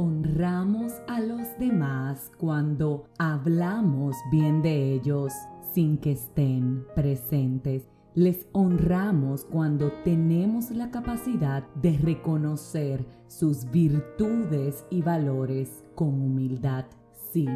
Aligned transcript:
honramos 0.00 0.94
a 1.08 1.20
los 1.20 1.46
demás 1.58 2.32
cuando 2.38 3.04
hablamos 3.18 4.16
bien 4.30 4.62
de 4.62 4.94
ellos 4.94 5.30
sin 5.74 5.98
que 5.98 6.12
estén 6.12 6.86
presentes. 6.94 7.86
Les 8.14 8.46
honramos 8.52 9.44
cuando 9.44 9.92
tenemos 10.02 10.70
la 10.70 10.90
capacidad 10.90 11.64
de 11.74 11.98
reconocer 11.98 13.04
sus 13.28 13.70
virtudes 13.70 14.86
y 14.88 15.02
valores 15.02 15.84
con 15.94 16.08
humildad. 16.08 16.86
Sí, 17.30 17.46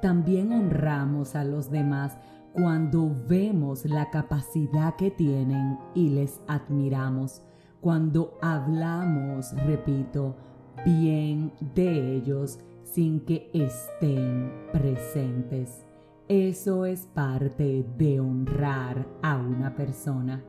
también 0.00 0.52
honramos 0.52 1.34
a 1.34 1.42
los 1.42 1.68
demás 1.68 2.16
cuando 2.52 3.12
vemos 3.28 3.84
la 3.84 4.08
capacidad 4.10 4.94
que 4.94 5.10
tienen 5.10 5.76
y 5.96 6.10
les 6.10 6.40
admiramos. 6.46 7.42
Cuando 7.80 8.38
hablamos, 8.40 9.52
repito, 9.66 10.36
bien 10.84 11.52
de 11.74 12.16
ellos 12.16 12.58
sin 12.84 13.20
que 13.20 13.50
estén 13.52 14.52
presentes. 14.72 15.84
Eso 16.28 16.84
es 16.84 17.06
parte 17.06 17.86
de 17.96 18.20
honrar 18.20 19.06
a 19.22 19.36
una 19.36 19.74
persona. 19.74 20.42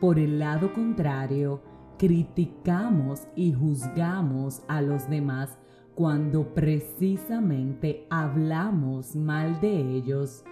Por 0.00 0.18
el 0.18 0.38
lado 0.38 0.72
contrario, 0.72 1.62
criticamos 1.98 3.26
y 3.34 3.52
juzgamos 3.52 4.62
a 4.68 4.82
los 4.82 5.08
demás 5.08 5.58
cuando 5.94 6.52
precisamente 6.52 8.06
hablamos 8.10 9.16
mal 9.16 9.60
de 9.60 9.96
ellos 9.96 10.44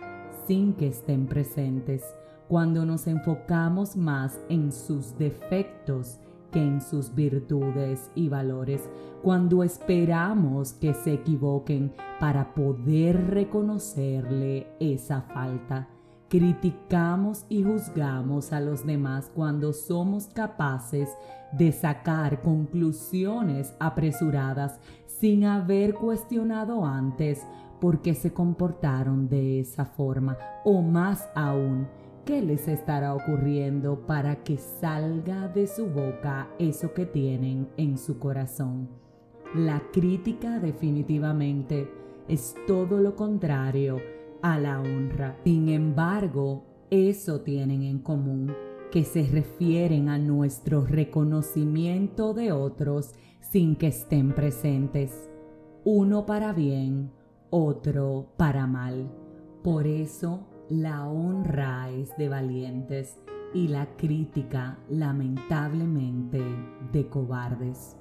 sin 0.47 0.72
que 0.72 0.88
estén 0.88 1.27
presentes, 1.27 2.02
cuando 2.48 2.86
nos 2.86 3.06
enfocamos 3.06 3.97
más 3.97 4.41
en 4.48 4.72
sus 4.72 5.16
defectos 5.19 6.19
que 6.54 6.62
en 6.62 6.80
sus 6.80 7.12
virtudes 7.16 8.12
y 8.14 8.28
valores, 8.28 8.88
cuando 9.22 9.64
esperamos 9.64 10.72
que 10.72 10.94
se 10.94 11.14
equivoquen 11.14 11.92
para 12.20 12.55
poder 12.55 13.30
reconocerle 13.30 14.69
esa 14.78 15.22
falta. 15.22 15.88
Criticamos 16.28 17.44
y 17.48 17.64
juzgamos 17.64 18.52
a 18.52 18.61
los 18.61 18.86
demás 18.86 19.30
cuando 19.34 19.72
somos 19.72 20.28
capaces 20.28 21.08
de 21.52 21.72
sacar 21.72 22.41
conclusiones 22.41 23.74
apresuradas 23.80 24.78
sin 25.06 25.44
haber 25.44 25.94
cuestionado 25.94 26.84
antes 26.84 27.42
por 27.80 28.00
qué 28.00 28.14
se 28.14 28.33
comportaron 28.33 29.28
de 29.28 29.61
esa 29.61 29.84
forma 29.84 30.39
o 30.64 30.83
más 30.83 31.28
aún 31.34 31.89
¿Qué 32.25 32.41
les 32.41 32.69
estará 32.69 33.14
ocurriendo 33.14 34.06
para 34.06 34.42
que 34.44 34.56
salga 34.56 35.47
de 35.48 35.67
su 35.67 35.89
boca 35.89 36.48
eso 36.58 36.94
que 36.94 37.05
tienen 37.05 37.69
en 37.77 37.98
su 37.98 38.19
corazón? 38.19 38.89
La 39.55 39.83
crítica 39.92 40.58
definitivamente 40.58 41.86
es 42.27 42.55
todo 42.67 42.98
lo 42.98 43.14
contrario 43.14 43.98
a 44.41 44.58
la 44.58 44.80
honra. 44.80 45.36
Sin 45.45 45.69
embargo, 45.69 46.64
eso 46.89 47.42
tienen 47.42 47.83
en 47.83 47.98
común, 47.98 48.55
que 48.91 49.05
se 49.05 49.27
refieren 49.27 50.08
a 50.08 50.17
nuestro 50.17 50.86
reconocimiento 50.86 52.33
de 52.33 52.52
otros 52.52 53.12
sin 53.41 53.77
que 53.77 53.89
estén 53.89 54.33
presentes. 54.33 55.28
Uno 55.84 56.25
para 56.25 56.55
bien, 56.55 57.11
otro 57.50 58.28
para 58.39 58.67
mal. 58.67 59.11
Por 59.62 59.86
eso 59.86 60.53
la 60.70 61.07
honra 61.07 61.91
es 61.91 62.17
de 62.17 62.29
valientes 62.29 63.19
y 63.53 63.69
la 63.69 63.87
crítica 63.97 64.79
lamentablemente 64.89 66.43
de 66.93 67.07
cobardes. 67.09 67.97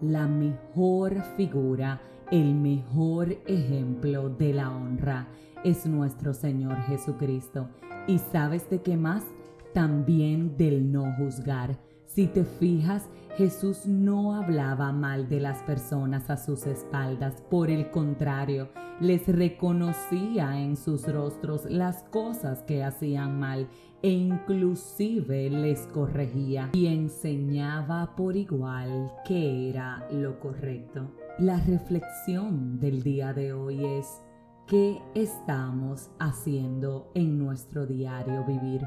La 0.00 0.26
mejor 0.26 1.22
figura, 1.36 2.00
el 2.30 2.54
mejor 2.54 3.32
ejemplo 3.46 4.30
de 4.30 4.52
la 4.52 4.70
honra 4.70 5.28
es 5.64 5.86
nuestro 5.86 6.34
Señor 6.34 6.76
Jesucristo. 6.82 7.68
¿Y 8.06 8.18
sabes 8.18 8.68
de 8.68 8.82
qué 8.82 8.96
más? 8.96 9.24
También 9.72 10.56
del 10.56 10.90
no 10.90 11.14
juzgar. 11.16 11.78
Si 12.06 12.26
te 12.26 12.44
fijas, 12.44 13.08
Jesús 13.38 13.86
no 13.86 14.34
hablaba 14.34 14.90
mal 14.90 15.28
de 15.28 15.38
las 15.38 15.62
personas 15.62 16.28
a 16.28 16.36
sus 16.36 16.66
espaldas, 16.66 17.40
por 17.48 17.70
el 17.70 17.88
contrario, 17.92 18.68
les 18.98 19.28
reconocía 19.28 20.58
en 20.58 20.76
sus 20.76 21.06
rostros 21.06 21.64
las 21.66 22.02
cosas 22.10 22.64
que 22.64 22.82
hacían 22.82 23.38
mal 23.38 23.68
e 24.02 24.10
inclusive 24.10 25.50
les 25.50 25.86
corregía 25.86 26.70
y 26.72 26.88
enseñaba 26.88 28.16
por 28.16 28.36
igual 28.36 29.12
que 29.24 29.70
era 29.70 30.08
lo 30.10 30.40
correcto. 30.40 31.08
La 31.38 31.60
reflexión 31.60 32.80
del 32.80 33.04
día 33.04 33.32
de 33.32 33.52
hoy 33.52 33.84
es 33.84 34.20
¿qué 34.66 35.00
estamos 35.14 36.10
haciendo 36.18 37.12
en 37.14 37.38
nuestro 37.38 37.86
diario 37.86 38.44
vivir? 38.44 38.84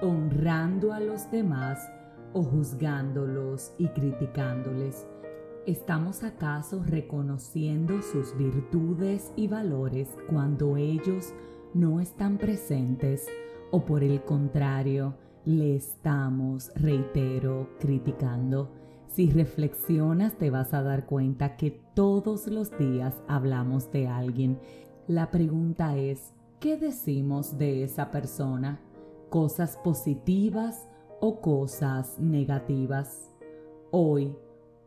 Honrando 0.00 0.94
a 0.94 0.98
los 0.98 1.30
demás 1.30 1.78
o 2.32 2.42
juzgándolos 2.42 3.72
y 3.78 3.88
criticándoles. 3.88 5.06
¿Estamos 5.66 6.24
acaso 6.24 6.82
reconociendo 6.84 8.02
sus 8.02 8.36
virtudes 8.36 9.32
y 9.36 9.46
valores 9.46 10.08
cuando 10.28 10.76
ellos 10.76 11.32
no 11.72 12.00
están 12.00 12.36
presentes 12.36 13.26
o 13.70 13.84
por 13.84 14.02
el 14.02 14.22
contrario 14.22 15.14
le 15.44 15.76
estamos, 15.76 16.72
reitero, 16.74 17.68
criticando? 17.78 18.72
Si 19.06 19.30
reflexionas 19.30 20.36
te 20.38 20.50
vas 20.50 20.72
a 20.74 20.82
dar 20.82 21.06
cuenta 21.06 21.56
que 21.56 21.80
todos 21.94 22.46
los 22.46 22.76
días 22.78 23.14
hablamos 23.28 23.92
de 23.92 24.08
alguien. 24.08 24.58
La 25.06 25.30
pregunta 25.30 25.96
es, 25.96 26.32
¿qué 26.60 26.76
decimos 26.76 27.58
de 27.58 27.84
esa 27.84 28.10
persona? 28.10 28.80
¿Cosas 29.28 29.76
positivas 29.84 30.88
o 31.24 31.40
cosas 31.40 32.18
negativas? 32.18 33.30
Hoy 33.92 34.36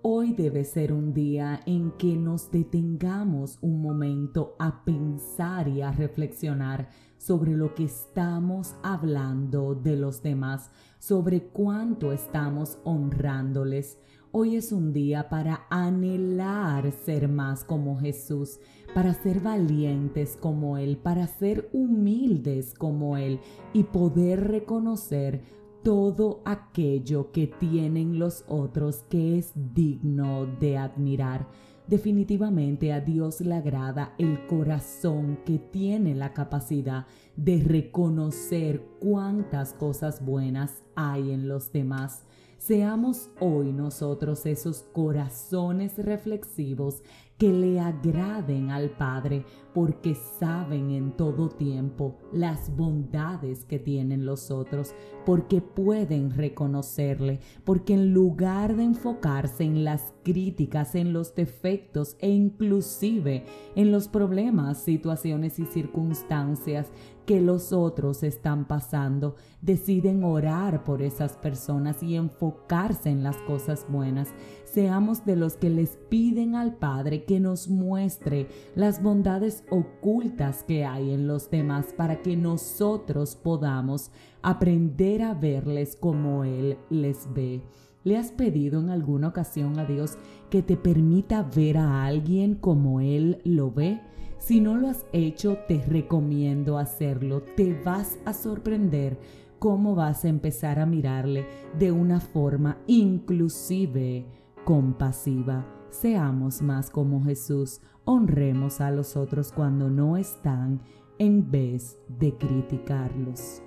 Hoy 0.07 0.34
debe 0.34 0.66
ser 0.66 0.94
un 0.94 1.16
día 1.16 1.62
en 1.66 1.90
que 1.94 2.16
nos 2.16 2.51
detengamos 2.51 3.57
un 3.62 3.81
momento 3.81 4.56
a 4.59 4.85
pensar 4.85 5.68
y 5.68 5.81
a 5.81 5.91
reflexionar 5.91 6.90
sobre 7.18 7.57
lo 7.57 7.74
que 7.74 7.85
estamos 7.85 8.75
hablando 8.84 9.74
de 9.74 9.95
los 9.95 10.22
demás, 10.22 10.69
sobre 11.00 11.47
cuánto 11.47 12.12
estamos 12.12 12.78
honrándoles. 12.84 13.97
Hoy 14.31 14.57
es 14.57 14.72
un 14.72 14.94
día 14.94 15.28
para 15.28 15.66
anhelar 15.72 16.91
ser 16.91 17.28
más 17.28 17.63
como 17.63 17.97
Jesús, 17.97 18.59
para 18.94 19.16
ser 19.16 19.40
valientes 19.40 20.38
como 20.40 20.78
Él, 20.78 20.97
para 20.97 21.25
ser 21.25 21.68
humildes 21.74 22.75
como 22.75 23.18
Él 23.18 23.40
y 23.74 23.85
poder 23.85 24.50
reconocer 24.50 25.41
todo 25.85 26.41
aquello 26.46 27.31
que 27.31 27.46
tienen 27.46 28.18
los 28.18 28.44
otros 28.47 29.06
que 29.07 29.38
es 29.38 29.51
digno 29.53 30.47
de 30.59 30.79
admirar. 30.79 31.47
Definitivamente 31.85 32.91
a 32.91 33.01
Dios 33.01 33.40
le 33.40 33.53
agrada 33.53 34.16
el 34.18 34.47
corazón 34.47 35.38
que 35.45 35.59
tiene 35.59 36.16
la 36.16 36.34
capacidad 36.34 37.06
de 37.35 37.62
reconocer 37.63 38.84
cuántas 39.00 39.74
cosas 39.74 40.25
buenas 40.25 40.84
hay 40.95 41.31
en 41.31 41.47
los 41.47 41.72
demás. 41.72 42.25
Seamos 42.57 43.29
hoy 43.39 43.72
nosotros 43.73 44.45
esos 44.45 44.83
corazones 44.94 45.97
reflexivos 45.97 47.03
que 47.38 47.51
le 47.51 47.79
agraden 47.81 48.72
al 48.72 48.91
Padre, 48.91 49.44
porque 49.73 50.16
saben 50.16 50.91
en 50.91 51.11
todo 51.11 51.50
tiempo 51.50 52.17
las 52.31 52.73
bondades 52.75 53.66
que 53.66 53.78
tienen 53.78 54.25
los 54.25 54.51
otros, 54.51 54.95
porque 55.25 55.59
pueden 55.59 56.31
reconocerle, 56.31 57.41
porque 57.66 57.94
en 57.94 58.13
lugar 58.13 58.77
de 58.77 58.83
enfocarse 58.85 59.66
en 59.66 59.83
las 59.83 60.13
críticas, 60.23 60.95
en 60.95 61.12
los 61.12 61.36
defectos 61.36 62.15
e 62.19 62.30
inclusive 62.30 63.44
en 63.75 63.92
los 63.92 64.07
problemas, 64.07 64.81
situaciones 64.81 65.59
y 65.59 65.65
circunstancias 65.65 66.89
que 67.25 67.42
los 67.42 67.74
otros 67.74 68.24
están 68.24 68.66
pasando, 68.66 69.36
deciden 69.62 70.24
orar 70.24 70.83
por 70.83 71.01
esas 71.01 71.33
personas 71.33 72.01
y 72.04 72.16
enfocarse 72.16 73.10
en 73.10 73.24
las 73.24 73.38
cosas 73.38 73.86
buenas. 73.89 74.30
Seamos 74.66 75.25
de 75.25 75.36
los 75.36 75.56
que 75.56 75.69
les 75.69 75.98
piden 76.10 76.56
al 76.56 76.75
Padre 76.75 77.24
que 77.24 77.39
nos 77.39 77.68
muestre 77.69 78.48
las 78.75 79.01
bondades 79.01 79.63
ocultas 79.69 80.63
que 80.63 80.86
hay 80.86 81.12
en 81.12 81.27
los 81.27 81.50
demás 81.50 81.88
para 81.95 82.22
que 82.22 82.36
nosotros 82.36 83.36
podamos 83.36 84.12
aprender 84.42 85.24
a 85.24 85.33
verles 85.33 85.95
como 85.95 86.44
Él 86.44 86.78
les 86.89 87.28
ve. 87.33 87.63
¿Le 88.04 88.18
has 88.18 88.31
pedido 88.31 88.80
en 88.81 88.92
alguna 88.92 89.30
ocasión 89.30 89.80
a 89.80 89.86
Dios 89.86 90.18
que 90.51 90.62
te 90.62 90.78
permita 90.78 91.42
ver 91.42 91.78
a 91.78 92.06
alguien 92.06 92.54
como 92.54 93.01
Él 93.01 93.42
lo 93.44 93.71
ve? 93.71 94.00
Si 94.45 94.62
no 94.62 94.77
lo 94.77 94.89
has 94.89 95.07
hecho, 95.12 95.57
te 95.68 95.83
recomiendo 95.88 96.77
hacerlo. 96.77 97.42
Te 97.42 97.74
vas 97.83 98.19
a 98.25 98.33
sorprender 98.33 99.18
cómo 99.57 99.95
vas 99.95 100.24
a 100.24 100.27
empezar 100.27 100.77
a 100.77 100.86
mirarle 100.86 101.47
de 101.80 101.92
una 101.92 102.19
forma 102.19 102.77
inclusive 102.86 104.27
compasiva. 104.63 105.65
seamos 105.89 106.62
más 106.62 106.92
como 106.92 107.24
Jesús, 107.24 107.81
honremos 108.03 108.81
a 108.81 108.92
los 108.92 109.18
otros 109.18 109.51
cuando 109.51 109.89
no 109.89 110.15
están 110.15 110.80
en 111.18 111.50
vez 111.50 111.97
de 112.07 112.38
criticarlos. 112.38 113.64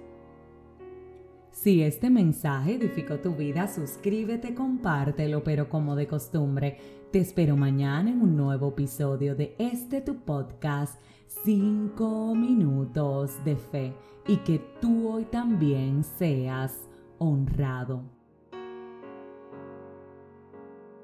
Si 1.68 1.82
este 1.82 2.08
mensaje 2.08 2.76
edificó 2.76 3.18
tu 3.18 3.34
vida, 3.34 3.68
suscríbete, 3.68 4.54
compártelo, 4.54 5.44
pero 5.44 5.68
como 5.68 5.96
de 5.96 6.06
costumbre, 6.06 6.78
te 7.12 7.18
espero 7.18 7.58
mañana 7.58 8.08
en 8.08 8.22
un 8.22 8.38
nuevo 8.38 8.68
episodio 8.68 9.36
de 9.36 9.54
este 9.58 10.00
tu 10.00 10.16
podcast 10.16 10.98
5 11.44 12.34
minutos 12.34 13.32
de 13.44 13.56
fe 13.56 13.92
y 14.26 14.38
que 14.38 14.60
tú 14.80 15.10
hoy 15.10 15.26
también 15.26 16.04
seas 16.04 16.88
honrado. 17.18 18.17